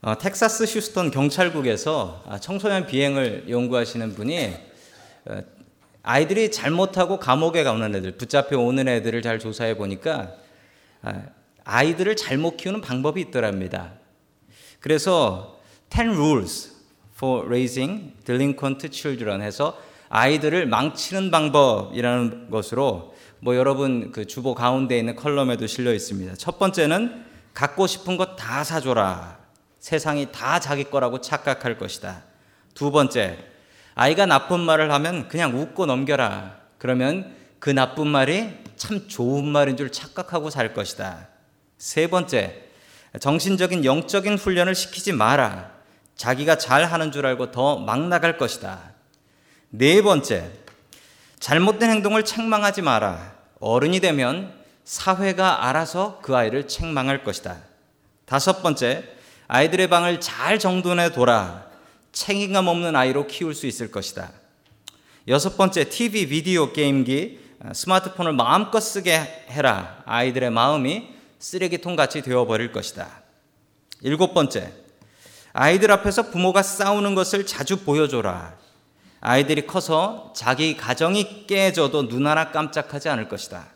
[0.00, 4.54] 어, 텍사스 휴스턴 경찰국에서 아, 청소년 비행을 연구하시는 분이
[5.26, 5.42] 어,
[6.04, 10.34] 아이들이 잘못하고 감옥에 가는 애들, 붙잡혀 오는 애들을 잘 조사해 보니까
[11.02, 11.22] 아,
[11.64, 13.94] 아이들을 잘못 키우는 방법이 있더랍니다.
[14.78, 15.58] 그래서
[15.90, 16.72] 10 rules
[17.16, 19.76] for raising delinquent children 해서
[20.10, 26.36] 아이들을 망치는 방법이라는 것으로 뭐 여러분 그 주보 가운데 있는 컬럼에도 실려 있습니다.
[26.36, 29.37] 첫 번째는 갖고 싶은 것 다 사줘라.
[29.80, 32.22] 세상이 다 자기 거라고 착각할 것이다.
[32.74, 33.38] 두 번째,
[33.94, 36.56] 아이가 나쁜 말을 하면 그냥 웃고 넘겨라.
[36.78, 41.28] 그러면 그 나쁜 말이 참 좋은 말인 줄 착각하고 살 것이다.
[41.78, 42.64] 세 번째,
[43.20, 45.72] 정신적인 영적인 훈련을 시키지 마라.
[46.16, 48.92] 자기가 잘 하는 줄 알고 더 막 나갈 것이다.
[49.70, 50.50] 네 번째,
[51.40, 53.34] 잘못된 행동을 책망하지 마라.
[53.60, 57.56] 어른이 되면 사회가 알아서 그 아이를 책망할 것이다.
[58.24, 59.04] 다섯 번째,
[59.48, 61.66] 아이들의 방을 잘 정돈해 둬라.
[62.12, 64.30] 책임감 없는 아이로 키울 수 있을 것이다.
[65.26, 67.40] 여섯 번째, TV, 비디오 게임기,
[67.72, 70.02] 스마트폰을 마음껏 쓰게 해라.
[70.04, 73.22] 아이들의 마음이 쓰레기통 같이 되어버릴 것이다.
[74.02, 74.72] 일곱 번째,
[75.54, 78.54] 아이들 앞에서 부모가 싸우는 것을 자주 보여줘라.
[79.20, 83.66] 아이들이 커서 자기 가정이 깨져도 눈 하나 깜짝하지 않을 것이다.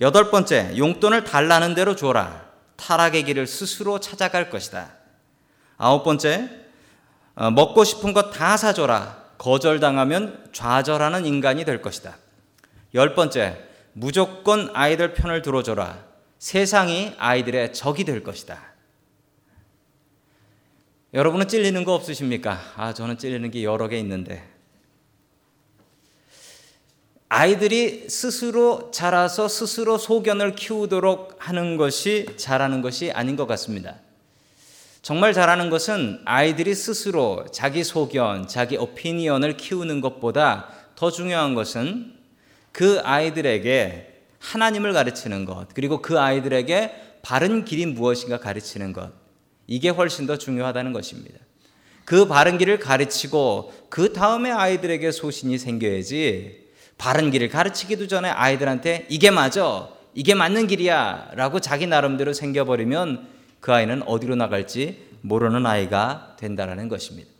[0.00, 2.43] 여덟 번째, 용돈을 달라는 대로 줘라.
[2.76, 4.92] 타락의 길을 스스로 찾아갈 것이다.
[5.76, 6.50] 아홉 번째,
[7.34, 9.24] 어, 먹고 싶은 것 다 사줘라.
[9.38, 12.16] 거절당하면 좌절하는 인간이 될 것이다.
[12.94, 13.58] 열 번째,
[13.92, 16.04] 무조건 아이들 편을 들어줘라.
[16.38, 18.60] 세상이 아이들의 적이 될 것이다.
[21.12, 22.58] 여러분은 찔리는 거 없으십니까?
[22.76, 24.53] 아, 저는 찔리는 게 여러 개 있는데.
[27.28, 33.96] 아이들이 스스로 자라서 스스로 소견을 키우도록 하는 것이 잘하는 것이 아닌 것 같습니다.
[35.02, 42.14] 정말 잘하는 것은 아이들이 스스로 자기 소견, 자기 오피니언을 키우는 것보다 더 중요한 것은
[42.72, 49.12] 그 아이들에게 하나님을 가르치는 것, 그리고 그 아이들에게 바른 길이 무엇인가 가르치는 것.
[49.66, 51.38] 이게 훨씬 더 중요하다는 것입니다.
[52.04, 56.63] 그 바른 길을 가르치고 그 다음에 아이들에게 소신이 생겨야지
[56.98, 63.28] 바른 길을 가르치기도 전에 아이들한테 이게 맞아, 이게 맞는 길이야 라고 자기 나름대로 생겨버리면
[63.60, 67.30] 그 아이는 어디로 나갈지 모르는 아이가 된다는 것입니다.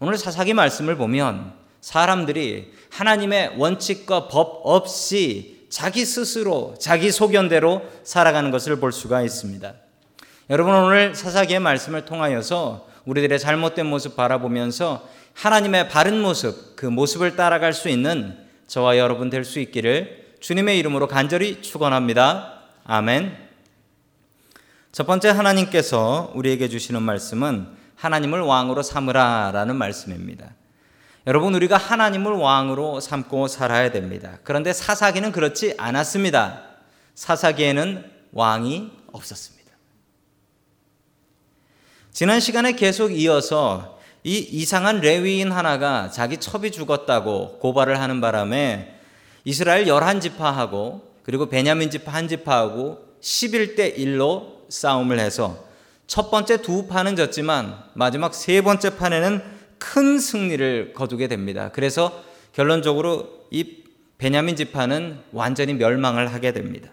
[0.00, 8.80] 오늘 사사기 말씀을 보면 사람들이 하나님의 원칙과 법 없이 자기 스스로 자기 소견대로 살아가는 것을
[8.80, 9.74] 볼 수가 있습니다.
[10.50, 17.72] 여러분 오늘 사사기의 말씀을 통하여서 우리들의 잘못된 모습 바라보면서 하나님의 바른 모습, 그 모습을 따라갈
[17.72, 22.60] 수 있는 저와 여러분 될 수 있기를 주님의 이름으로 간절히 축원합니다.
[22.84, 23.48] 아멘.
[24.92, 30.54] 첫 번째 하나님께서 우리에게 주시는 말씀은 하나님을 왕으로 삼으라라는 말씀입니다.
[31.26, 34.38] 여러분 우리가 하나님을 왕으로 삼고 살아야 됩니다.
[34.44, 36.62] 그런데 사사기는 그렇지 않았습니다.
[37.14, 39.72] 사사기에는 왕이 없었습니다.
[42.12, 48.94] 지난 시간에 계속 이어서 이 이상한 레위인 하나가 자기 첩이 죽었다고 고발을 하는 바람에
[49.44, 55.64] 이스라엘 11지파하고 그리고 베냐민 지파 한 지파하고 11대 1로 싸움을 해서
[56.06, 59.42] 첫 번째 두 판은 졌지만 마지막 세 번째 판에는
[59.78, 61.70] 큰 승리를 거두게 됩니다.
[61.72, 63.84] 그래서 결론적으로 이
[64.18, 66.90] 베냐민 지파는 완전히 멸망을 하게 됩니다.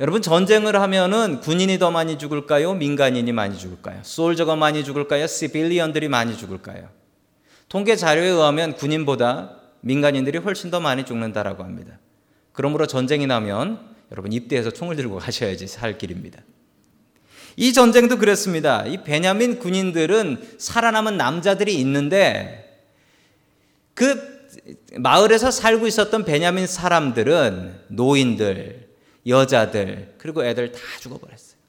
[0.00, 2.72] 여러분 전쟁을 하면은 군인이 더 많이 죽을까요?
[2.72, 4.00] 민간인이 많이 죽을까요?
[4.02, 5.26] 솔저가 많이 죽을까요?
[5.26, 6.88] 시빌리언들이 많이 죽을까요?
[7.68, 11.98] 통계 자료에 의하면 군인보다 민간인들이 훨씬 더 많이 죽는다라고 합니다.
[12.52, 13.78] 그러므로 전쟁이 나면
[14.10, 16.40] 여러분 입대해서 총을 들고 가셔야지 살 길입니다.
[17.56, 18.86] 이 전쟁도 그랬습니다.
[18.86, 22.86] 이 베냐민 군인들은 살아남은 남자들이 있는데
[23.92, 24.48] 그
[24.96, 28.89] 마을에서 살고 있었던 베냐민 사람들은 노인들,
[29.26, 31.60] 여자들, 그리고 애들 다 죽어버렸어요.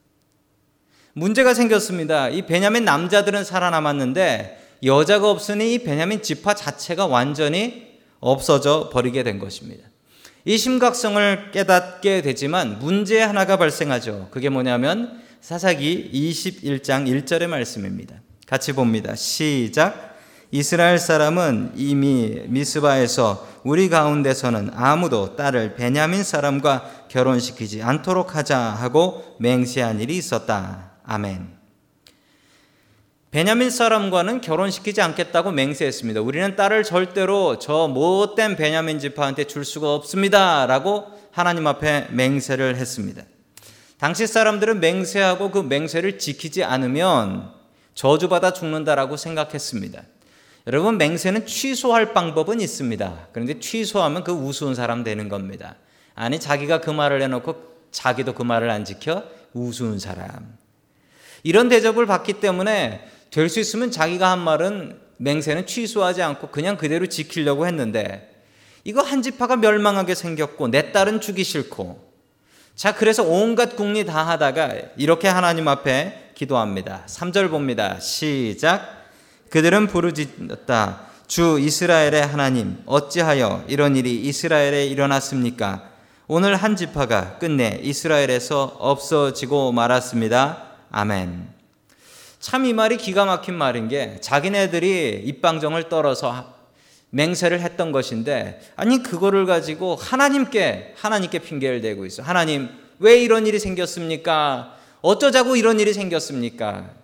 [1.14, 2.30] 문제가 생겼습니다.
[2.30, 9.88] 이 베냐민 남자들은 살아남았는데 여자가 없으니 이 베냐민 지파 자체가 완전히 없어져 버리게 된 것입니다.
[10.46, 14.30] 이 심각성을 깨닫게 되지만 문제 하나가 발생하죠.
[14.32, 18.16] 그게 뭐냐면 사사기 21장 1절의 말씀입니다.
[18.48, 19.16] 같이 봅니다.
[19.16, 20.11] 시작.
[20.54, 30.02] 이스라엘 사람은 이미 미스바에서 우리 가운데서는 아무도 딸을 베냐민 사람과 결혼시키지 않도록 하자 하고 맹세한
[30.02, 30.92] 일이 있었다.
[31.06, 31.62] 아멘.
[33.32, 36.20] 베냐민 사람과는 결혼시키지 않겠다고 맹세했습니다.
[36.20, 40.66] 우리는 딸을 절대로 저 못된 베냐민 지파한테 줄 수가 없습니다.
[40.66, 43.24] 라고 하나님 앞에 맹세를 했습니다.
[43.98, 47.54] 당시 사람들은 맹세하고 그 맹세를 지키지 않으면
[47.96, 50.02] 저주받아 죽는다라고 생각했습니다.
[50.68, 53.28] 여러분 맹세는 취소할 방법은 있습니다.
[53.32, 55.76] 그런데 취소하면 그 우스운 사람 되는 겁니다.
[56.14, 59.24] 아니 자기가 그 말을 해놓고 자기도 그 말을 안 지켜
[59.54, 60.58] 우스운 사람.
[61.44, 67.08] 이런 대접을 받기 때문에 될 수 있으면 자기가 한 말은 맹세는 취소하지 않고 그냥 그대로
[67.08, 68.44] 지키려고 했는데
[68.84, 72.12] 이거 한 지파가 멸망하게 생겼고 내 딸은 주기 싫고
[72.76, 77.06] 자 그래서 온갖 궁리 다 하다가 이렇게 하나님 앞에 기도합니다.
[77.08, 78.00] 3절 봅니다.
[78.00, 79.01] 시작
[79.52, 81.08] 그들은 부르짖었다.
[81.28, 85.90] 주 이스라엘의 하나님 어찌하여 이런 일이 이스라엘에 일어났습니까?
[86.28, 90.64] 오늘 한 지파가 끝내 이스라엘에서 없어지고 말았습니다.
[90.90, 91.50] 아멘.
[92.40, 96.54] 참 이 말이 기가 막힌 말인 게 자기네들이 입방정을 떨어서
[97.10, 102.24] 맹세를 했던 것인데 아니 그거를 가지고 하나님께 하나님께 핑계를 대고 있어.
[102.24, 102.70] 하나님
[103.00, 104.78] 왜 이런 일이 생겼습니까?
[105.02, 107.01] 어쩌자고 이런 일이 생겼습니까?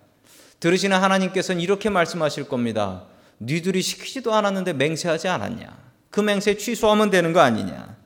[0.60, 3.04] 들으시는 하나님께서는 이렇게 말씀하실 겁니다.
[3.40, 5.76] 니들이 시키지도 않았는데 맹세하지 않았냐?
[6.10, 7.96] 그 맹세 취소하면 되는 거 아니냐?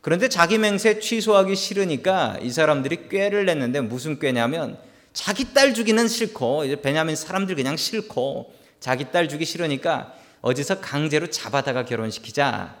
[0.00, 4.78] 그런데 자기 맹세 취소하기 싫으니까 이 사람들이 꾀를 냈는데 무슨 꾀냐면
[5.12, 11.28] 자기 딸 주기는 싫고 이제 베냐민 사람들 그냥 싫고 자기 딸 주기 싫으니까 어디서 강제로
[11.28, 12.76] 잡아다가 결혼시키자.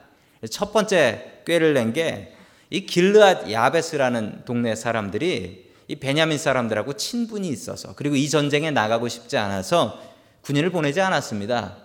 [0.50, 2.36] 첫 번째 꾀를 낸 게
[2.70, 9.36] 이 길르앗 야베스라는 동네 사람들이 이 베냐민 사람들하고 친분이 있어서 그리고 이 전쟁에 나가고 싶지
[9.36, 10.00] 않아서
[10.42, 11.76] 군인을 보내지 않았습니다.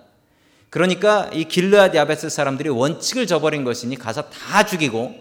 [0.69, 5.13] 그러니까 이 길르앗 야베스 사람들이 원칙을 저버린 것이니 가서 다 죽이고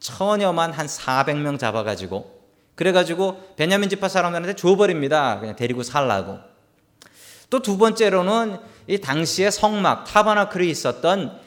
[0.00, 2.36] 처녀만 한 400명 잡아가지고
[2.74, 5.40] 그래가지고 베냐민 지파 사람들한테 줘버립니다.
[5.40, 6.38] 그냥 데리고 살라고.
[7.48, 11.38] 또 두 번째로는 이 당시에 성막 타바나클이 있었던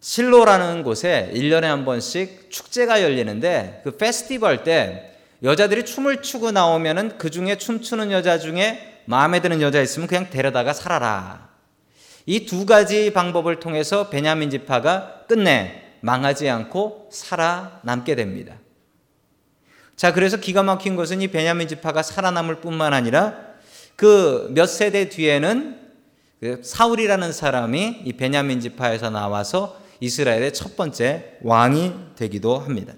[0.00, 7.30] 실로라는 곳에 1년에 한 번씩 축제가 열리는데 그 페스티벌 때 여자들이 춤을 추고 나오면은 그
[7.30, 11.48] 중에 춤추는 여자 중에 마음에 드는 여자 있으면 그냥 데려다가 살아라.
[12.26, 18.56] 이 두 가지 방법을 통해서 베냐민 지파가 끝내 망하지 않고 살아남게 됩니다.
[19.94, 23.34] 자, 그래서 기가 막힌 것은 이 베냐민 지파가 살아남을 뿐만 아니라
[23.94, 25.80] 그 몇 세대 뒤에는
[26.40, 32.92] 그 사울이라는 사람이 이 베냐민 지파에서 나와서 이스라엘의 첫 번째 왕이 되기도 합니다.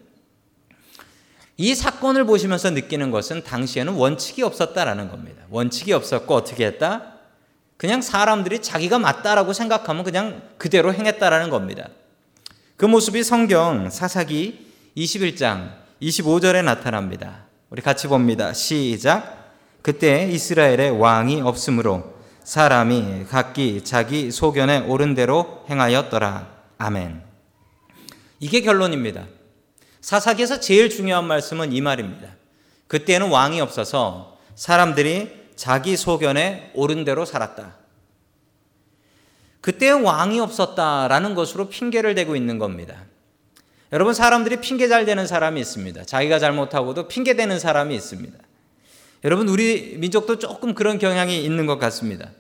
[1.60, 5.43] 이 사건을 보시면서 느끼는 것은 당시에는 원칙이 없었다라는 겁니다.
[5.50, 7.14] 원칙이 없었고 어떻게 했다?
[7.76, 11.88] 그냥 사람들이 자기가 맞다라고 생각하면 그냥 그대로 행했다라는 겁니다.
[12.76, 17.46] 그 모습이 성경 사사기 21장 25절에 나타납니다.
[17.70, 18.52] 우리 같이 봅니다.
[18.52, 19.52] 시작.
[19.82, 22.14] 그때 이스라엘의 왕이 없으므로
[22.44, 26.46] 사람이 각기 자기 소견에 옳은 대로 행하였더라.
[26.78, 27.20] 아멘.
[28.38, 29.26] 이게 결론입니다.
[30.00, 32.29] 사사기에서 제일 중요한 말씀은 이 말입니다.
[32.87, 37.77] 그때는 왕이 없어서 사람들이 자기 소견에 옳은 대로 살았다.
[39.61, 43.05] 그때 왕이 없었다라는 것으로 핑계를 대고 있는 겁니다.
[43.93, 46.05] 여러분 사람들이 핑계 잘 대는 사람이 있습니다.
[46.05, 48.39] 자기가 잘못하고도 핑계 대는 사람이 있습니다.
[49.25, 52.31] 여러분 우리 민족도 조금 그런 경향이 있는 것 같습니다.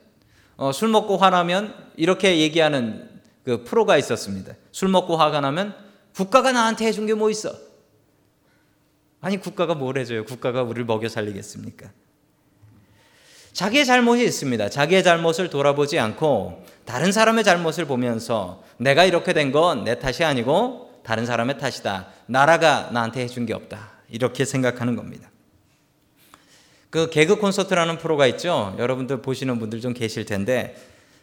[0.56, 3.08] 어, 술 먹고 화나면 이렇게 얘기하는
[3.44, 4.54] 그 프로가 있었습니다.
[4.72, 5.74] 술 먹고 화가 나면
[6.18, 7.54] 국가가 나한테 해준 게 뭐 있어?
[9.20, 10.24] 아니 국가가 뭘 해줘요?
[10.24, 11.90] 국가가 우리를 먹여 살리겠습니까?
[13.52, 14.68] 자기의 잘못이 있습니다.
[14.68, 21.02] 자기의 잘못을 돌아보지 않고 다른 사람의 잘못을 보면서 내가 이렇게 된 건 내 탓이 아니고
[21.04, 22.08] 다른 사람의 탓이다.
[22.26, 23.90] 나라가 나한테 해준 게 없다.
[24.10, 25.30] 이렇게 생각하는 겁니다.
[26.90, 28.74] 그 개그 콘서트라는 프로가 있죠.
[28.78, 30.76] 여러분들 보시는 분들 좀 계실 텐데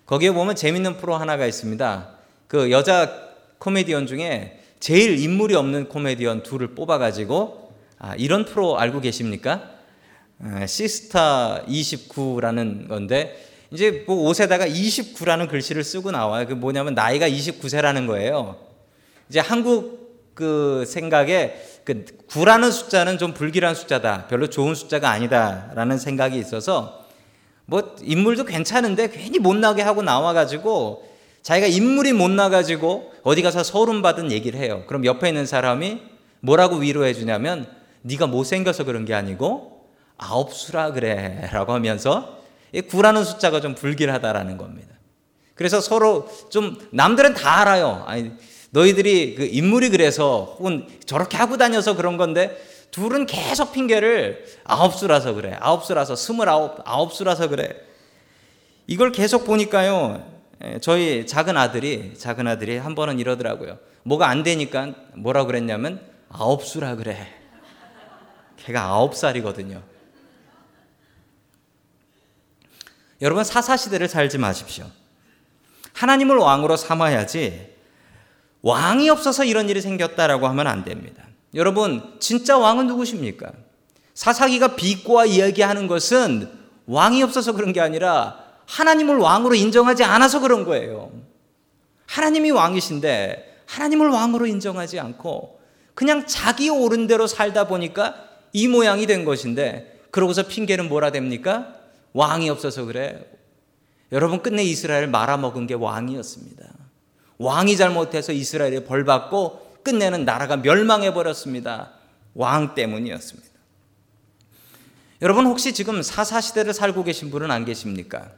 [0.05, 2.09] 거기에 보면 재밌는 프로 하나가 있습니다.
[2.47, 3.11] 그 여자
[3.59, 9.69] 코미디언 중에 제일 인물이 없는 코미디언 둘을 뽑아가지고 아, 이런 프로 알고 계십니까?
[10.43, 16.45] 아, 시스타 29라는 건데 이제 뭐 옷에다가 29라는 글씨를 쓰고 나와요.
[16.47, 18.57] 그 뭐냐면 나이가 29세라는 거예요.
[19.29, 24.27] 이제 한국 그 생각에 그 9라는 숫자는 좀 불길한 숫자다.
[24.27, 27.05] 별로 좋은 숫자가 아니다라는 생각이 있어서
[27.65, 31.09] 뭐 인물도 괜찮은데 괜히 못 나게 하고 나와 가지고
[31.45, 34.83] 자기가 인물이 못 나 가지고 어디 가서 소름 받은 얘기를 해요.
[34.87, 36.01] 그럼 옆에 있는 사람이
[36.39, 37.67] 뭐라고 위로해 주냐면
[38.01, 39.85] 네가 못생겨서 그런 게 아니고
[40.17, 42.39] 아홉 수라 그래 라고 하면서
[42.89, 44.95] 구라는 숫자가 좀 불길하다라는 겁니다.
[45.53, 48.03] 그래서 서로 좀 남들은 다 알아요.
[48.07, 48.31] 아니
[48.71, 52.57] 너희들이 그 인물이 그래서 혹은 저렇게 하고 다녀서 그런 건데
[52.89, 55.55] 둘은 계속 핑계를 아홉 수라서 그래.
[55.59, 57.69] 아홉 수라서 스물아홉 아홉 수라서 그래.
[58.87, 60.34] 이걸 계속 보니까요.
[60.81, 63.77] 저희 작은 아들이 작은 아들이 한 번은 이러더라고요.
[64.03, 67.27] 뭐가 안 되니까 뭐라 그랬냐면 아홉 수라 그래.
[68.57, 69.81] 걔가 아홉 살이거든요.
[73.21, 74.85] 여러분 사사 시대를 살지 마십시오.
[75.93, 77.73] 하나님을 왕으로 삼아야지
[78.61, 81.23] 왕이 없어서 이런 일이 생겼다라고 하면 안 됩니다.
[81.53, 83.51] 여러분 진짜 왕은 누구십니까?
[84.13, 86.51] 사사기가 비꼬아 이야기하는 것은
[86.87, 91.11] 왕이 없어서 그런 게 아니라 하나님을 왕으로 인정하지 않아서 그런 거예요.
[92.07, 95.59] 하나님이 왕이신데 하나님을 왕으로 인정하지 않고
[95.93, 98.15] 그냥 자기 옳은 대로 살다 보니까
[98.53, 101.75] 이 모양이 된 것인데 그러고서 핑계는 뭐라 됩니까?
[102.13, 103.25] 왕이 없어서 그래.
[104.11, 106.65] 여러분 끝내 이스라엘 말아먹은 게 왕이었습니다.
[107.37, 111.91] 왕이 잘못해서 이스라엘이 벌 받고 끝내는 나라가 멸망해 버렸습니다.
[112.33, 113.49] 왕 때문이었습니다.
[115.21, 118.31] 여러분 혹시 지금 사사 시대를 살고 계신 분은 안 계십니까?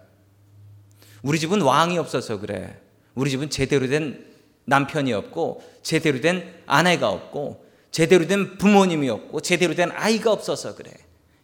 [1.22, 2.80] 우리 집은 왕이 없어서 그래.
[3.16, 4.26] 우리 집은 제대로 된
[4.66, 10.92] 남편이 없고 제대로 된 아내가 없고 제대로 된 부모님이 없고 제대로 된 아이가 없어서 그래.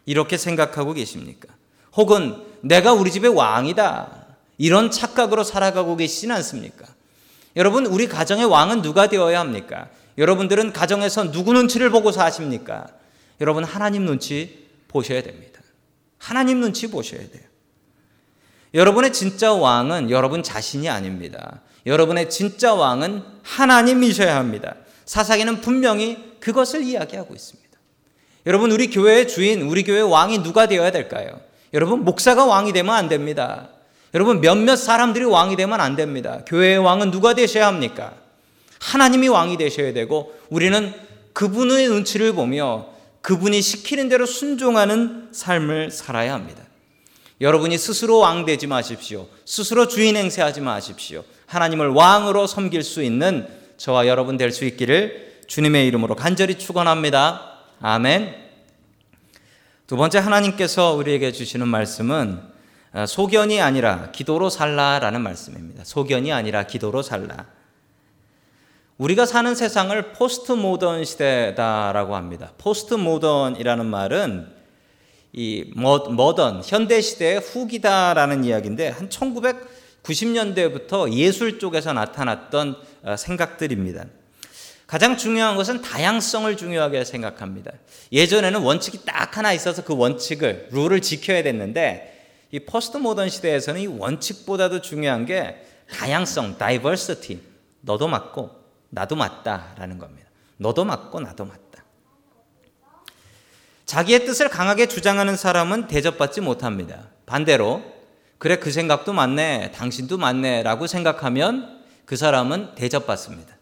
[0.06, 1.54] 이렇게 생각하고 계십니까?
[1.96, 4.24] 혹은 내가 우리 집의 왕이다.
[4.58, 6.86] 이런 착각으로 살아가고 계시진 않습니까?
[7.56, 9.90] 여러분, 우리 가정의 왕은 누가 되어야 합니까?
[10.18, 12.88] 여러분들은 가정에서 누구 눈치를 보고 사십니까?
[13.42, 15.62] 여러분, 하나님 눈치 보셔야 됩니다.
[16.18, 17.44] 하나님 눈치 보셔야 돼요.
[18.74, 21.62] 여러분의 진짜 왕은 여러분 자신이 아닙니다.
[21.86, 24.76] 여러분의 진짜 왕은 하나님이셔야 합니다.
[25.06, 27.64] 사사기는 분명히 그것을 이야기하고 있습니다.
[28.46, 31.40] 여러분, 우리 교회의 주인, 우리 교회의 왕이 누가 되어야 될까요?
[31.74, 33.70] 여러분, 목사가 왕이 되면 안 됩니다.
[34.14, 36.42] 여러분, 몇몇 사람들이 왕이 되면 안 됩니다.
[36.46, 38.14] 교회의 왕은 누가 되셔야 합니까?
[38.80, 40.94] 하나님이 왕이 되셔야 되고, 우리는
[41.32, 42.88] 그분의 눈치를 보며
[43.22, 46.64] 그분이 시키는 대로 순종하는 삶을 살아야 합니다.
[47.44, 49.28] 여러분이 스스로 왕 되지 마십시오.
[49.46, 51.26] 스스로 주인 행세하지 마십시오.
[51.48, 57.60] 하나님을 왕으로 섬길 수 있는 저와 여러분 될 수 있기를 주님의 이름으로 간절히 축원합니다.
[57.82, 58.34] 아멘.
[59.88, 62.42] 두 번째 하나님께서 우리에게 주시는 말씀은
[62.94, 65.84] 아, 소견이 아니라 기도로 살라라는 말씀입니다.
[65.84, 67.46] 소견이 아니라 기도로 살라.
[68.98, 72.52] 우리가 사는 세상을 포스트 모던 시대다라고 합니다.
[72.58, 74.63] 포스트 모던이라는 말은
[75.34, 84.06] 이 머던 현대 시대의 후기다라는 이야기인데 한 1990년대부터 예술 쪽에서 나타났던 어, 생각들입니다.
[84.86, 87.72] 가장 중요한 것은 다양성을 중요하게 생각합니다.
[88.12, 92.12] 예전에는 원칙이 딱 하나 있어서 그 원칙을 룰을 지켜야 됐는데
[92.52, 97.42] 이 포스트 모던 시대에서는 이 원칙보다도 중요한 게 다양성, diversity.
[97.82, 98.52] 너도 맞고
[98.90, 100.30] 나도 맞다라는 겁니다.
[100.58, 101.63] 너도 맞고 나도 맞다.
[103.94, 107.10] 자기의 뜻을 강하게 주장하는 사람은 대접받지 못합니다.
[107.28, 107.84] 반대로
[108.40, 109.72] 그래 그 생각도 맞네.
[109.72, 113.56] 당신도 맞네라고 생각하면 그 사람은 대접받습니다.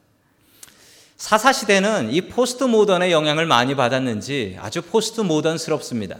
[1.17, 6.15] 사사 시대는 이 포스트 모던의 영향을 많이 받았는지 아주 포스트 모던스럽습니다.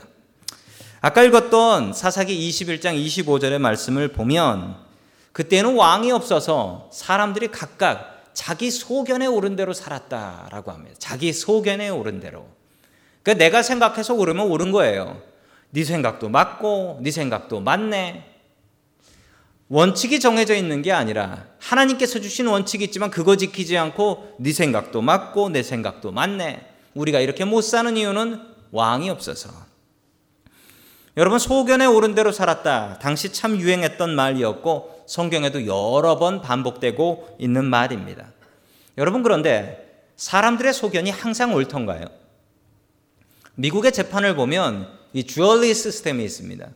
[1.00, 4.76] 아까 읽었던 사사기 21장 25절의 말씀을 보면
[5.32, 10.96] 그때는 왕이 없어서 사람들이 각각 자기 소견에 옳은 대로 살았다라고 합니다.
[10.98, 12.46] 자기 소견에 옳은 대로.
[13.22, 15.20] 그러니까 내가 생각해서 옳으면 옳은 거예요.
[15.70, 18.24] 네 생각도 맞고 네 생각도 맞네.
[19.68, 25.48] 원칙이 정해져 있는 게 아니라 하나님께서 주신 원칙이 있지만 그거 지키지 않고 네 생각도 맞고
[25.48, 26.66] 내 생각도 맞네.
[26.94, 29.50] 우리가 이렇게 못 사는 이유는 왕이 없어서.
[31.16, 32.98] 여러분 소견에 오른 대로 살았다.
[32.98, 38.26] 당시 참 유행했던 말이었고 성경에도 여러 번 반복되고 있는 말입니다.
[38.98, 42.21] 여러분 그런데 사람들의 소견이 항상 옳던가요?
[43.54, 46.68] 미국의 재판을 보면 이 주얼리 시스템이 있습니다.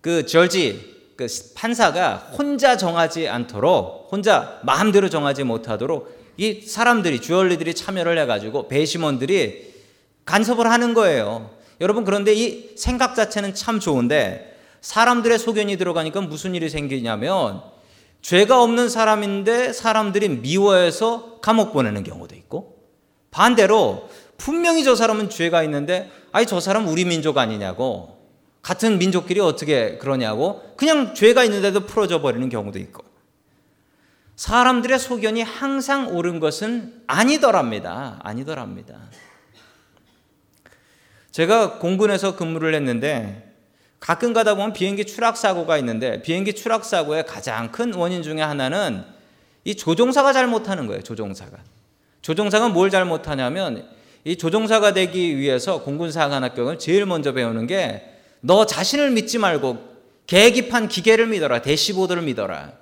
[0.00, 8.16] 그 저지 그 판사가 혼자 정하지 않도록 혼자 마음대로 정하지 못하도록 이 사람들이 주얼리들이 참여를
[8.18, 9.74] 해가지고 배심원들이
[10.24, 11.50] 간섭을 하는 거예요.
[11.80, 17.62] 여러분 그런데 이 생각 자체는 참 좋은데 사람들의 소견이 들어가니까 무슨 일이 생기냐면
[18.22, 22.78] 죄가 없는 사람인데 사람들이 미워해서 감옥 보내는 경우도 있고
[23.30, 28.16] 반대로 분명히 저 사람은 죄가 있는데 아니 저 사람 우리 민족 아니냐고
[28.62, 33.04] 같은 민족끼리 어떻게 그러냐고 그냥 죄가 있는데도 풀어져 버리는 경우도 있고
[34.36, 38.20] 사람들의 소견이 항상 옳은 것은 아니더랍니다.
[38.22, 39.00] 아니더랍니다.
[41.32, 43.54] 제가 공군에서 근무를 했는데
[43.98, 49.04] 가끔 가다 보면 비행기 추락 사고가 있는데 비행기 추락 사고의 가장 큰 원인 중에 하나는
[49.64, 51.02] 이 조종사가 잘못하는 거예요.
[51.02, 51.58] 조종사가.
[52.22, 53.88] 조종사가 뭘 잘못하냐면
[54.24, 59.78] 이 조종사가 되기 위해서 공군 사관학교를 제일 먼저 배우는 게 너 자신을 믿지 말고
[60.26, 61.62] 계기판 기계를 믿어라.
[61.62, 62.72] 대시보드를 믿어라.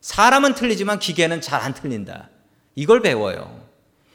[0.00, 2.28] 사람은 틀리지만 기계는 잘 안 틀린다.
[2.74, 3.62] 이걸 배워요.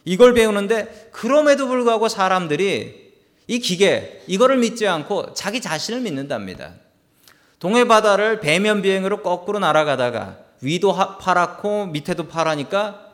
[0.05, 3.07] 이걸 배우는데 그럼에도 불구하고 사람들이
[3.47, 6.73] 이 기계, 이거를 믿지 않고 자기 자신을 믿는답니다.
[7.59, 13.05] 동해 바다를 배면 비행으로 거꾸로 날아가다가 위도 파랗고 밑에도 파라니까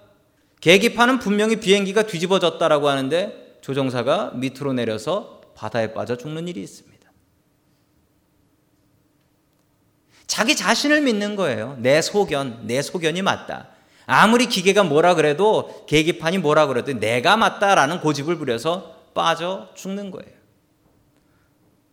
[0.60, 6.94] 계기판은 분명히 비행기가 뒤집어졌다라고 하는데 조종사가 밑으로 내려서 바다에 빠져 죽는 일이 있습니다.
[10.28, 11.78] 자기 자신을 믿는 거예요.
[11.80, 13.70] 내 소견, 내 소견이 맞다.
[14.06, 20.34] 아무리 기계가 뭐라 그래도 계기판이 뭐라 그래도 내가 맞다라는 고집을 부려서 빠져 죽는 거예요.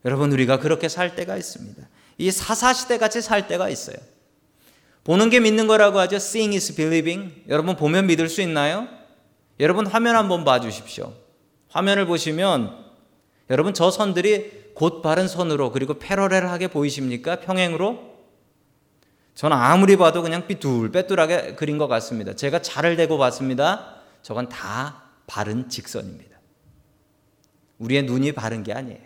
[0.05, 1.89] 여러분 우리가 그렇게 살 때가 있습니다.
[2.19, 3.97] 이 사사 시대 같이 살 때가 있어요.
[5.05, 6.17] 보는 게 믿는 거라고 하죠.
[6.17, 7.45] Seeing is believing.
[7.49, 8.89] 여러분 보면 믿을 수 있나요?
[9.61, 11.15] 여러분 화면 한번 봐 주십시오.
[11.71, 12.85] 화면을 보시면
[13.49, 17.41] 여러분 저 선들이 곧 바른 선으로 그리고 패러렐하게 보이십니까?
[17.41, 18.11] 평행으로?
[19.35, 22.35] 저는 아무리 봐도 그냥 삐뚤빼뚤하게 그린 것 같습니다.
[22.35, 23.97] 제가 잘을 대고 봤습니다.
[24.23, 26.39] 저건 다 바른 직선입니다.
[27.79, 29.00] 우리의 눈이 바른 게 아니에요.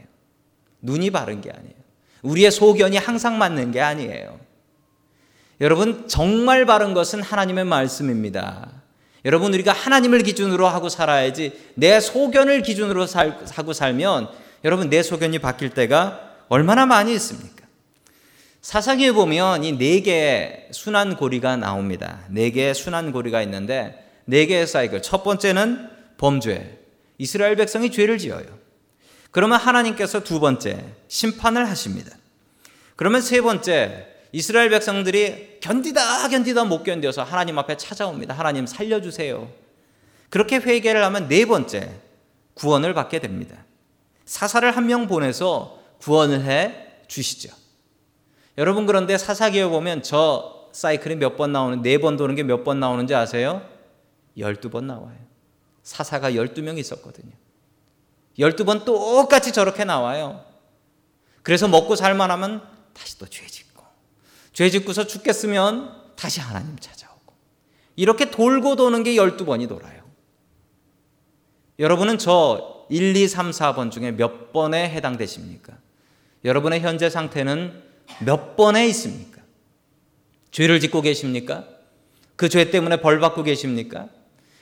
[0.83, 1.75] 눈이 바른 게 아니에요.
[2.23, 4.41] 우리의 소견이 항상 맞는 게 아니에요.
[5.61, 8.83] 여러분, 정말 바른 것은 하나님의 말씀입니다.
[9.25, 14.29] 여러분, 우리가 하나님을 기준으로 하고 살아야지 내 소견을 기준으로 살, 하고 살면
[14.65, 17.65] 여러분, 내 소견이 바뀔 때가 얼마나 많이 있습니까?
[18.61, 22.21] 사사기에 보면 이 네 개의 순환 고리가 나옵니다.
[22.31, 25.03] 네 개의 순환 고리가 있는데 네 개의 사이클.
[25.03, 26.79] 첫 번째는 범죄.
[27.19, 28.47] 이스라엘 백성이 죄를 지어요.
[29.31, 32.17] 그러면 하나님께서 두 번째 심판을 하십니다.
[32.97, 38.35] 그러면 세 번째 이스라엘 백성들이 견디다 견디다 못 견뎌서 하나님 앞에 찾아옵니다.
[38.35, 39.49] 하나님 살려주세요.
[40.29, 41.89] 그렇게 회개를 하면 네 번째
[42.55, 43.65] 구원을 받게 됩니다.
[44.25, 46.75] 사사를 한 명 보내서 구원을 해
[47.07, 47.55] 주시죠.
[48.59, 52.81] 여러분 그런데 사사기에 보면 저 사이클이 몇 번 나오는 네 번 도는 게 몇 번
[52.81, 53.63] 나오는지 아세요?
[54.37, 55.17] 12번 나와요.
[55.85, 57.31] 사사가 12명 있었거든요.
[58.41, 60.45] 12번 똑같이 저렇게 나와요.
[61.45, 62.63] 그래서 먹고 살만하면
[62.95, 63.74] 다시 또 죄 짓고
[64.55, 67.35] 죄 짓고서 죽겠으면 다시 하나님 찾아오고
[67.97, 70.03] 이렇게 돌고 도는 게 12번이 돌아요.
[71.79, 75.77] 여러분은 저 1, 2, 3, 4번 중에 몇 번에 해당되십니까?
[76.45, 77.83] 여러분의 현재 상태는
[78.21, 79.43] 몇 번에 있습니까?
[80.51, 81.67] 죄를 짓고 계십니까?
[82.37, 84.09] 그 죄 때문에 벌 받고 계십니까?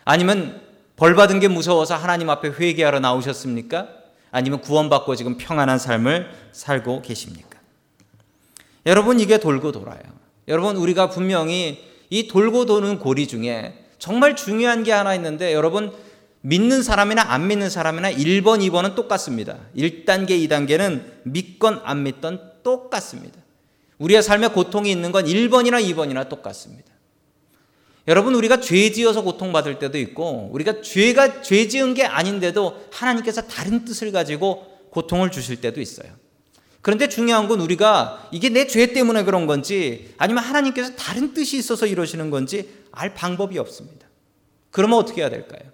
[0.04, 0.62] 아니면
[0.96, 3.88] 벌 받은 게 무서워서 하나님 앞에 회개하러 나오셨습니까?
[4.30, 7.51] 아니면 구원받고 지금 평안한 삶을 살고 계십니까?
[8.86, 10.00] 여러분 이게 돌고 돌아요.
[10.48, 15.92] 여러분 우리가 분명히 이 돌고 도는 고리 중에 정말 중요한 게 하나 있는데 여러분
[16.40, 19.58] 믿는 사람이나 안 믿는 사람이나 1번, 2번은 똑같습니다.
[19.76, 23.40] 1단계, 2단계는 믿건 안 믿던 똑같습니다.
[23.98, 26.90] 우리의 삶에 고통이 있는 건 1번이나 2번이나 똑같습니다.
[28.08, 33.84] 여러분 우리가 죄 지어서 고통받을 때도 있고 우리가 죄가 죄 지은 게 아닌데도 하나님께서 다른
[33.84, 36.21] 뜻을 가지고 고통을 주실 때도 있어요.
[36.82, 41.86] 그런데 중요한 건 우리가 이게 내 죄 때문에 그런 건지 아니면 하나님께서 다른 뜻이 있어서
[41.86, 44.08] 이러시는 건지 알 방법이 없습니다.
[44.70, 45.70] 그러면 어떻게 해야 될까요?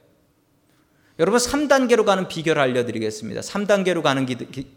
[1.18, 3.40] 여러분 3단계로 가는 비결을 알려드리겠습니다.
[3.40, 4.26] 3단계로 가는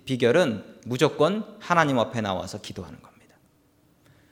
[0.05, 3.35] 비결은 무조건 하나님 앞에 나와서 기도하는 겁니다.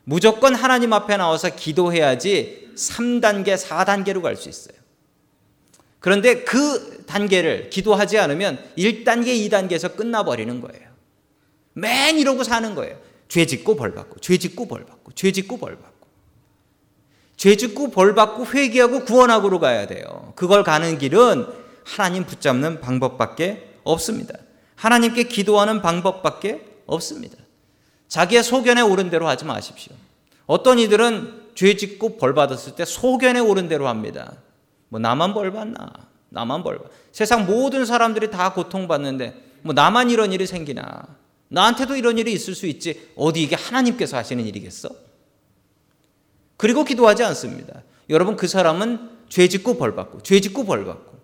[0.05, 4.77] 무조건 하나님 앞에 나와서 기도해야지 3단계, 4단계로 갈 수 있어요.
[5.99, 10.88] 그런데 그 단계를 기도하지 않으면 1단계, 2단계에서 끝나버리는 거예요.
[11.73, 12.97] 맨 이러고 사는 거예요.
[13.27, 16.07] 죄 짓고 벌 받고, 죄 짓고 벌 받고, 죄 짓고 벌 받고.
[17.37, 20.33] 죄 짓고 벌 받고 회개하고 구원하고로 가야 돼요.
[20.35, 21.47] 그걸 가는 길은
[21.85, 24.33] 하나님 붙잡는 방법밖에 없습니다.
[24.75, 27.37] 하나님께 기도하는 방법밖에 없습니다.
[28.09, 29.93] 자기의 소견에 오른 대로 하지 마십시오.
[30.47, 34.33] 어떤 이들은 죄 짓고 벌 받았을 때 소견에 오른 대로 합니다.
[34.89, 35.93] 뭐 나만 벌 받나?
[36.29, 36.87] 나만 벌 받.
[37.11, 41.18] 세상 모든 사람들이 다 고통받는데 뭐 나만 이런 일이 생기나?
[41.49, 43.09] 나한테도 이런 일이 있을 수 있지.
[43.15, 44.89] 어디 이게 하나님께서 하시는 일이겠어?
[46.57, 47.83] 그리고 기도하지 않습니다.
[48.09, 51.19] 여러분 그 사람은 죄 짓고 벌 받고 죄 짓고 벌 받고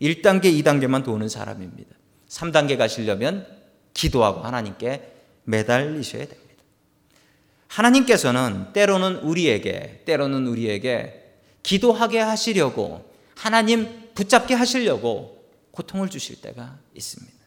[0.00, 1.90] 1단계, 2단계만 도는 사람입니다.
[2.28, 3.46] 3단계 가시려면
[3.94, 6.48] 기도하고 하나님께 매달리셔야 됩니다.
[7.68, 17.37] 하나님께서는 때로는 우리에게, 때로는 우리에게 기도하게 하시려고 하나님 붙잡게 하시려고 고통을 주실 때가 있습니다.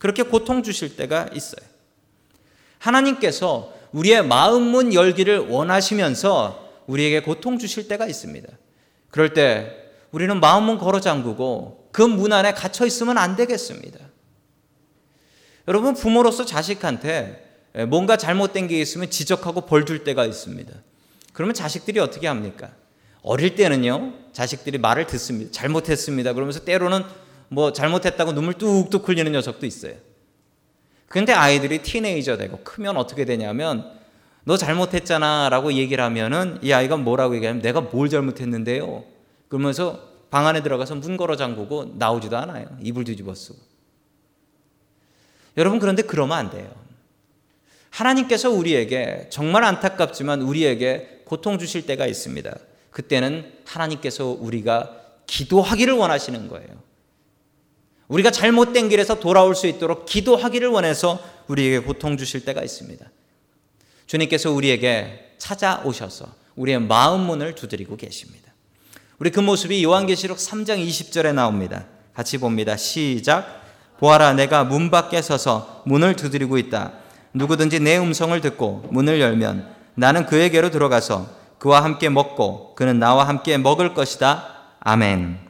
[0.00, 1.60] 그렇게 고통 주실 때가 있어요.
[2.78, 8.48] 하나님께서 우리의 마음 문 열기를 원하시면서 우리에게 고통 주실 때가 있습니다.
[9.10, 9.76] 그럴 때
[10.10, 13.98] 우리는 마음 문 걸어 잠그고 그 문 안에 갇혀 있으면 안 되겠습니다.
[15.68, 17.46] 여러분 부모로서 자식한테
[17.88, 20.72] 뭔가 잘못된 게 있으면 지적하고 벌 줄 때가 있습니다.
[21.32, 22.70] 그러면 자식들이 어떻게 합니까?
[23.22, 25.50] 어릴 때는요, 자식들이 말을 듣습니다.
[25.52, 26.32] 잘못했습니다.
[26.32, 27.04] 그러면서 때로는
[27.52, 29.94] 뭐 잘못했다고 눈물 뚝뚝 흘리는 녀석도 있어요.
[31.08, 33.98] 근데 아이들이 티네이저 되고 크면 어떻게 되냐면
[34.44, 39.04] 너 잘못했잖아 라고 얘기를 하면은 이 아이가 뭐라고 얘기하면 내가 뭘 잘못했는데요.
[39.48, 42.66] 그러면서 방 안에 들어가서 문 걸어 잠그고 나오지도 않아요.
[42.80, 43.58] 이불 뒤집어 쓰고.
[45.56, 46.70] 여러분 그런데 그러면 안 돼요.
[47.90, 52.56] 하나님께서 우리에게 정말 안타깝지만 우리에게 고통 주실 때가 있습니다.
[52.92, 56.89] 그때는 하나님께서 우리가 기도하기를 원하시는 거예요.
[58.10, 63.06] 우리가 잘못된 길에서 돌아올 수 있도록 기도하기를 원해서 우리에게 고통 주실 때가 있습니다.
[64.06, 68.52] 주님께서 우리에게 찾아오셔서 우리의 마음 문을 두드리고 계십니다.
[69.20, 71.86] 우리 그 모습이 요한계시록 3장 20절에 나옵니다.
[72.12, 72.76] 같이 봅니다.
[72.76, 73.62] 시작.
[73.98, 76.92] 보아라 내가 문 밖에 서서 문을 두드리고 있다.
[77.32, 83.56] 누구든지 내 음성을 듣고 문을 열면 나는 그에게로 들어가서 그와 함께 먹고 그는 나와 함께
[83.56, 84.48] 먹을 것이다.
[84.80, 85.49] 아멘.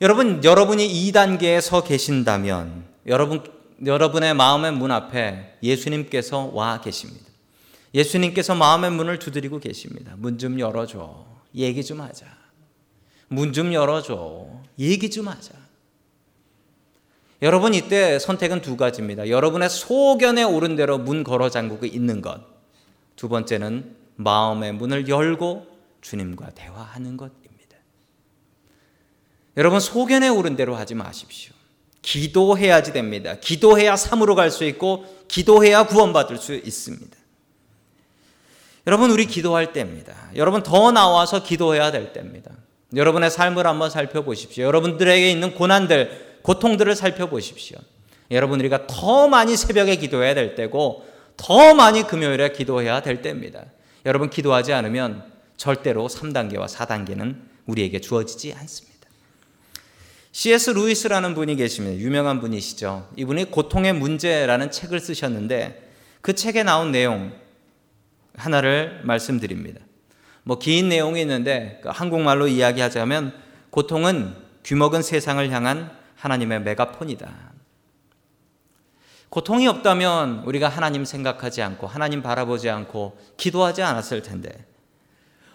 [0.00, 3.42] 여러분, 여러분이 2단계에 서 계신다면 여러분
[3.84, 7.24] 여러분의 마음의 문 앞에 예수님께서 와 계십니다.
[7.94, 10.14] 예수님께서 마음의 문을 두드리고 계십니다.
[10.18, 11.24] 문 좀 열어줘.
[11.54, 12.26] 얘기 좀 하자.
[13.28, 14.48] 문 좀 열어줘.
[14.78, 15.54] 얘기 좀 하자.
[17.42, 19.28] 여러분 이때 선택은 두 가지입니다.
[19.28, 22.40] 여러분의 소견에 오른 대로 문 걸어 잠그고 있는 것.
[23.14, 25.66] 두 번째는 마음의 문을 열고
[26.00, 27.45] 주님과 대화하는 것입니다.
[29.56, 31.52] 여러분 소견에 오른 대로 하지 마십시오.
[32.02, 33.36] 기도해야지 됩니다.
[33.40, 37.16] 기도해야 삶으로 갈 수 있고 기도해야 구원받을 수 있습니다.
[38.86, 40.14] 여러분 우리 기도할 때입니다.
[40.36, 42.52] 여러분 더 나와서 기도해야 될 때입니다.
[42.94, 44.64] 여러분의 삶을 한번 살펴보십시오.
[44.64, 47.78] 여러분들에게 있는 고난들, 고통들을 살펴보십시오.
[48.30, 51.04] 여러분 우리가 더 많이 새벽에 기도해야 될 때고
[51.36, 53.64] 더 많이 금요일에 기도해야 될 때입니다.
[54.04, 55.24] 여러분 기도하지 않으면
[55.56, 58.95] 절대로 3단계와 4단계는 우리에게 주어지지 않습니다.
[60.38, 60.68] C.S.
[60.68, 61.96] 루이스라는 분이 계십니다.
[61.96, 63.08] 유명한 분이시죠.
[63.16, 67.32] 이분이 고통의 문제라는 책을 쓰셨는데 그 책에 나온 내용
[68.36, 69.80] 하나를 말씀드립니다.
[70.42, 73.32] 뭐 긴 내용이 있는데 그 한국말로 이야기하자면
[73.70, 77.32] 고통은 귀먹은 세상을 향한 하나님의 메가폰이다.
[79.30, 84.66] 고통이 없다면 우리가 하나님 생각하지 않고 하나님 바라보지 않고 기도하지 않았을 텐데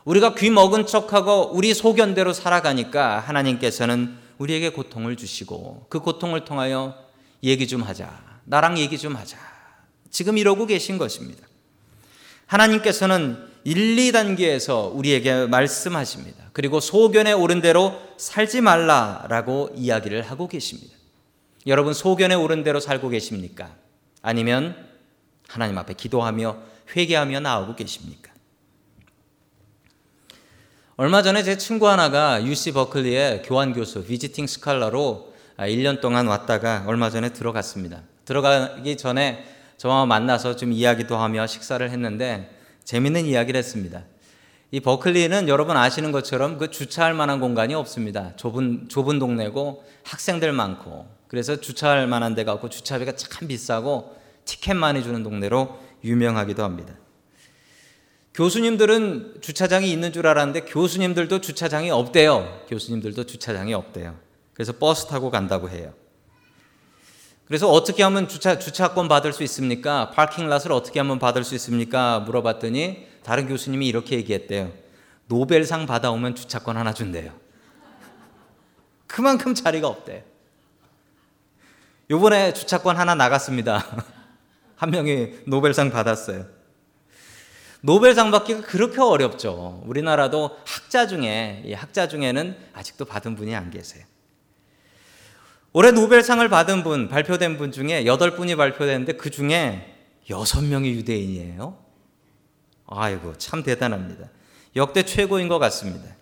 [0.06, 6.96] 우리가 귀 먹은 척하고 우리 소견대로 살아가니까 하나님께서는 우리에게 고통을 주시고 그 고통을 통하여
[7.44, 8.40] 얘기 좀 하자.
[8.46, 9.38] 나랑 얘기 좀 하자.
[10.10, 11.48] 지금 이러고 계신 것입니다.
[12.48, 16.50] 하나님께서는 1, 2단계에서 우리에게 말씀하십니다.
[16.54, 20.96] 그리고 소견에 오른 대로 살지 말라라고 이야기를 하고 계십니다.
[21.68, 23.76] 여러분 소견에 오른 대로 살고 계십니까?
[24.24, 24.76] 아니면
[25.48, 26.58] 하나님 앞에 기도하며
[26.96, 28.31] 회개하며 나오고 계십니까?
[31.02, 37.10] 얼마 전에 제 친구 하나가 UC 버클리의 교환 교수, 비지팅 스칼러로 1년 동안 왔다가 얼마
[37.10, 38.04] 전에 들어갔습니다.
[38.26, 39.44] 들어가기 전에
[39.78, 44.04] 저와 만나서 좀 이야기도 하며 식사를 했는데 재밌는 이야기를 했습니다.
[44.70, 48.36] 이 버클리는 여러분 아시는 것처럼 그 주차할 만한 공간이 없습니다.
[48.36, 55.02] 좁은 좁은 동네고 학생들 많고 그래서 주차할 만한 데가 없고 주차비가 참 비싸고 티켓 많이
[55.02, 56.94] 주는 동네로 유명하기도 합니다.
[58.34, 62.66] 교수님들은 주차장이 있는 줄 알았는데 교수님들도 주차장이 없대요.
[62.70, 64.18] 교수님들도 주차장이 없대요.
[64.54, 65.94] 그래서 버스 타고 간다고 해요.
[67.46, 70.14] 그래서 어떻게 하면 주차, 주차권 받을 수 있습니까?
[70.16, 72.22] 파킹랏을 어떻게 하면 받을 수 있습니까?
[72.22, 74.72] 물어봤더니 다른 교수님이 이렇게 얘기했대요.
[75.28, 77.34] 노벨상 받아오면 주차권 하나 준대요.
[79.08, 80.24] 그만큼 자리가 없대.
[82.10, 83.86] 요번에 주차권 하나 나갔습니다.
[84.78, 86.61] 한 명이 노벨상 받았어요.
[87.82, 89.82] 노벨상 받기가 그렇게 어렵죠.
[89.86, 94.06] 우리나라도 학자 중에 학자 중에는 아직도 받은 분이 안 계세요.
[95.74, 99.96] 올해 노벨상을 받은 분 발표된 분 중에 여덟 분이 발표됐는데 그 중에
[100.30, 101.78] 여섯 명이 유대인이에요.
[102.88, 104.30] 아이고 참 대단합니다.
[104.76, 106.16] 역대 최고인 것 같습니다.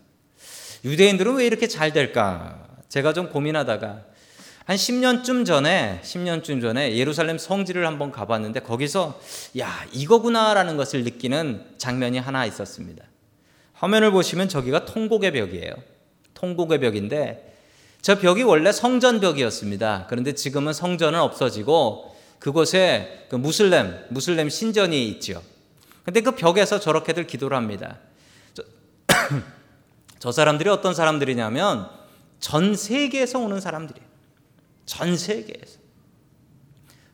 [0.86, 2.68] 유대인들은 왜 이렇게 잘 될까?
[2.88, 4.06] 제가 좀 고민하다가
[4.70, 9.20] 한 10년쯤 전에 10년쯤 전에 예루살렘 성지를 한번 가봤는데 거기서
[9.58, 13.04] 야 이거구나라는 것을 느끼는 장면이 하나 있었습니다.
[13.74, 15.74] 화면을 보시면 저기가 통곡의 벽이에요.
[16.36, 17.58] 통곡의 벽인데
[18.04, 20.06] 저 벽이 원래 성전 벽이었습니다.
[20.08, 25.42] 그런데 지금은 성전은 없어지고 그곳에 그 무슬렘 무슬렘 신전이 있죠.
[26.06, 27.98] 근데 그 벽에서 저렇게들 기도를 합니다.
[28.54, 28.62] 저,
[30.20, 31.90] 저 사람들이 어떤 사람들이냐면
[32.40, 34.09] 전 세계에서 오는 사람들이에요.
[34.90, 35.78] 전 세계에서.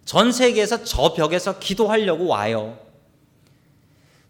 [0.05, 2.79] 전 세계에서 저 벽에서 기도하려고 와요.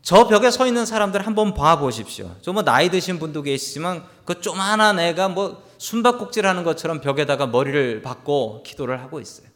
[0.02, 2.36] 저 벽에 서 있는 사람들 한번 봐 보십시오.
[2.42, 8.02] 좀 뭐 나이 드신 분도 계시지만 그 조만한 애가 뭐 숨바꼭질 하는 것처럼 벽에다가 머리를
[8.02, 9.48] 박고 기도를 하고 있어요.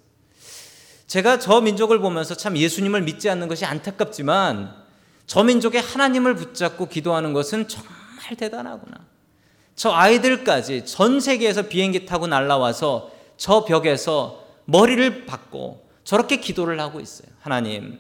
[1.08, 4.76] 제가 저 민족을 보면서 참 예수님을 믿지 않는 것이 안타깝지만
[5.26, 8.98] 저 민족의 하나님을 붙잡고 기도하는 것은 정말 대단하구나.
[9.76, 17.30] 저 아이들까지 전 세계에서 비행기 타고 날라와서 저 벽에서 머리를 박고 저렇게 기도를 하고 있어요.
[17.40, 17.98] 하나님,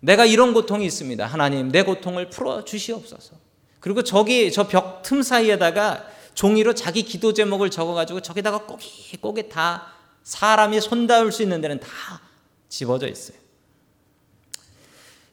[0.00, 1.24] 내가 이런 고통이 있습니다.
[1.24, 3.36] 하나님, 내 고통을 풀어 주시옵소서.
[3.78, 9.92] 그리고 저기 저 벽 틈 사이에다가 종이로 자기 기도 제목을 적어가지고 저기다가 꼬기 꼬기 다
[10.24, 11.88] 사람이 손 닿을 수 있는 데는 다
[12.68, 13.38] 집어져 있어요.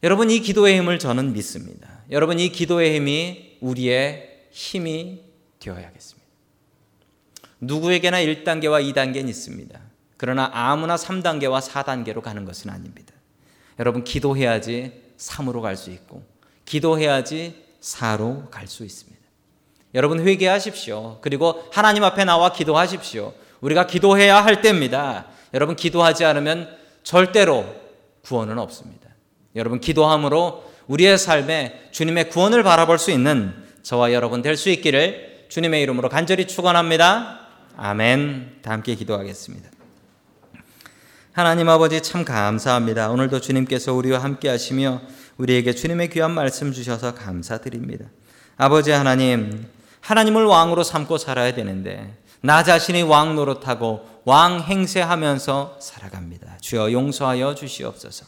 [0.03, 2.03] 여러분 이 기도의 힘을 저는 믿습니다.
[2.11, 5.23] 여러분 이 기도의 힘이 우리의 힘이
[5.59, 6.16] 되어야겠습니다.
[7.61, 9.79] 누구에게나 1단계와 2단계는 있습니다.
[10.17, 13.13] 그러나 아무나 3단계와 4단계로 가는 것은 아닙니다.
[13.79, 16.23] 여러분 기도해야지 3으로 갈 수 있고
[16.65, 19.17] 기도해야지 4로 갈 수 있습니다.
[19.93, 21.19] 여러분 회개하십시오.
[21.21, 23.33] 그리고 하나님 앞에 나와 기도하십시오.
[23.61, 25.27] 우리가 기도해야 할 때입니다.
[25.53, 27.65] 여러분 기도하지 않으면 절대로
[28.23, 29.09] 구원은 없습니다.
[29.55, 35.81] 여러분 기도함으로 우리의 삶에 주님의 구원을 바라볼 수 있는 저와 여러분 될 수 있기를 주님의
[35.83, 37.36] 이름으로 간절히 축원합니다.
[37.79, 38.57] 아멘.
[38.63, 39.69] 다 함께 기도하겠습니다.
[41.31, 43.11] 하나님 아버지 참 감사합니다.
[43.11, 45.01] 오늘도 주님께서 우리와 함께 하시며
[45.37, 48.05] 우리에게 주님의 귀한 말씀 주셔서 감사드립니다.
[48.57, 49.67] 아버지 하나님,
[50.01, 56.57] 하나님을 왕으로 삼고 살아야 되는데 나 자신이 왕 노릇하고 왕 행세하면서 살아갑니다.
[56.61, 58.25] 주여 용서하여 주시옵소서.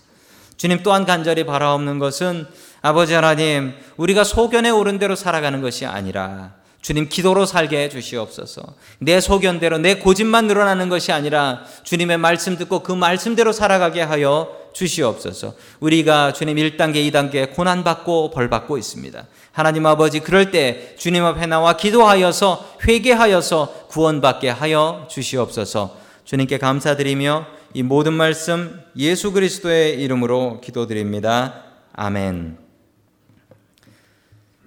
[0.58, 2.46] 주님 또한 간절히 바라옵는 것은
[2.84, 8.62] 아버지 하나님, 우리가 소견에 오른 대로 살아가는 것이 아니라 주님 기도로 살게 해 주시옵소서.
[9.00, 15.56] 내 소견대로 내 고집만 늘어나는 것이 아니라 주님의 말씀 듣고 그 말씀대로 살아가게 하여 주시옵소서.
[15.80, 19.26] 우리가 주님 1단계, 2단계 고난받고 벌받고 있습니다.
[19.52, 25.98] 하나님 아버지 그럴 때 주님 앞에 나와 기도하여서 회개하여서 구원받게 하여 주시옵소서.
[26.24, 31.64] 주님께 감사드리며 이 모든 말씀 예수 그리스도의 이름으로 기도드립니다.
[31.94, 32.69] 아멘.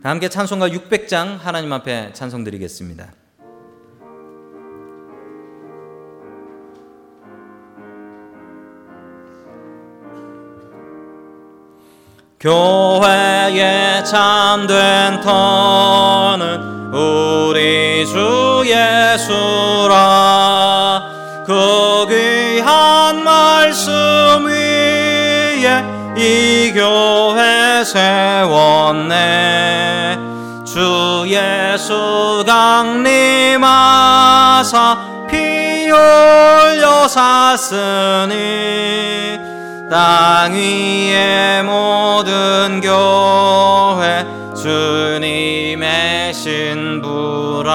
[0.03, 3.13] 다 함께 찬송가 600장 하나님 앞에 찬송 드리겠습니다.
[12.41, 20.42] 교회에 참된 터는 우리 주 예수라
[26.23, 29.13] 이 교회 세웠네.
[30.65, 33.67] 주 예수 강림하사
[35.29, 38.37] 피 흘려 샀으니
[39.91, 47.73] 땅 위의 모든 교회 주님의 신부라.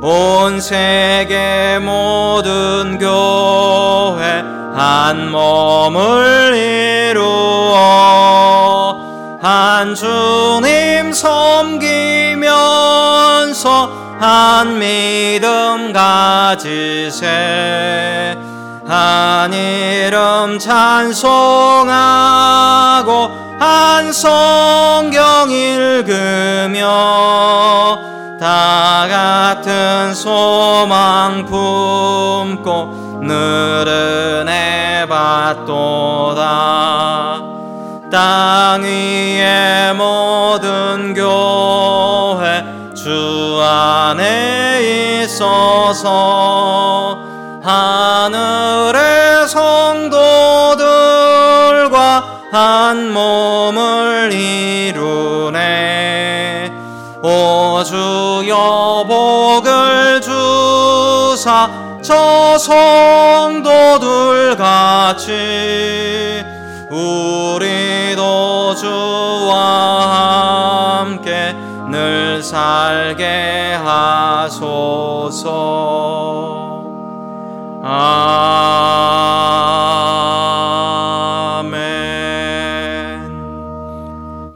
[0.00, 6.54] 온 세계 모든 교회 한 몸을
[7.10, 7.78] 이루어
[9.42, 12.48] 한 주님 섬기면서
[14.20, 17.26] 한 믿음 가지세.
[18.86, 21.88] 한 이름 찬송하고
[23.58, 26.88] 한 성경 읽으며
[28.40, 34.67] 다 같은 소망 품고 늘은 해
[35.28, 36.44] 봤도다.
[38.10, 42.64] 땅 위의 모든 교회
[42.94, 47.18] 주 안에 있어서
[47.62, 50.86] 하늘의 성도들과
[52.50, 55.58] 한 몸을 이루네.
[57.22, 65.30] 오 주여 복을 주사 저 성도들 같이
[66.90, 71.52] 우리도 주와 함께
[71.90, 75.44] 늘 살게 하소서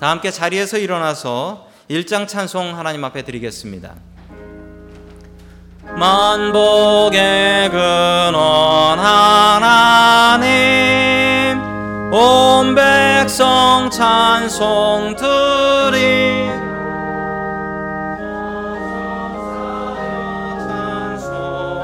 [0.01, 3.93] 다 함께 자리에서 일어나서 일장 찬송 하나님 앞에 드리겠습니다.
[6.03, 10.51] 만복의 근원 하나님
[12.13, 16.51] 온 백성 찬송 드리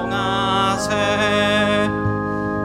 [0.03, 0.89] 찬송하세.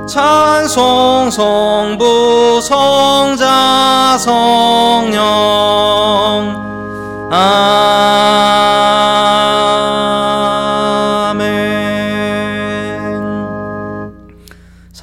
[0.09, 5.21] 찬송 성부 성자 성령.
[7.31, 8.42] 아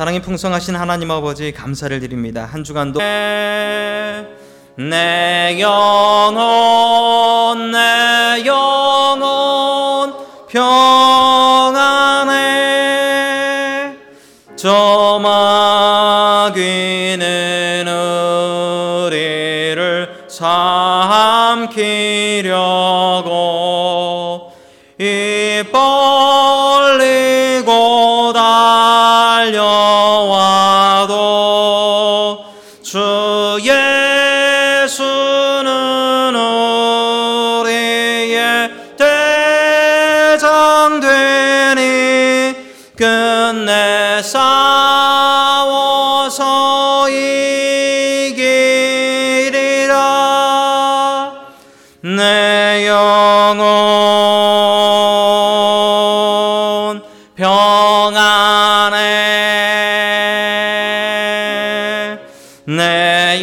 [0.00, 2.48] 사랑이 풍성하신 하나님 아버지 감사를 드립니다.
[2.50, 4.24] 한 주간도 내
[5.60, 8.79] 영혼 내 영혼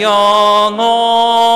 [0.08, 1.47] よの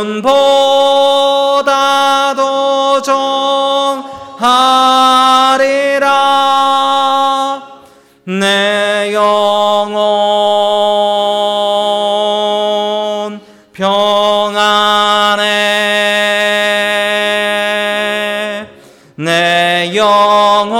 [0.00, 0.26] বন্ধ